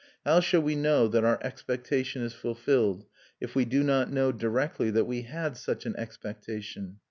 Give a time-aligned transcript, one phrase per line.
[0.25, 3.05] How shall we know that our expectation is fulfilled,
[3.39, 6.97] if we do not know directly that we had such an expectation?